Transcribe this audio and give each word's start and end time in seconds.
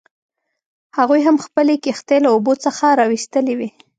هغوی 0.97 1.21
هم 1.27 1.37
خپلې 1.45 1.75
کښتۍ 1.83 2.17
له 2.25 2.29
اوبو 2.35 2.53
څخه 2.65 2.85
راویستلې 2.99 3.53
وې. 3.59 3.69